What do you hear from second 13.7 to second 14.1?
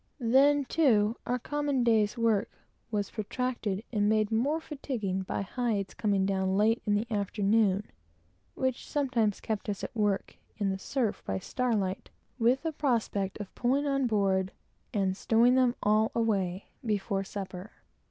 on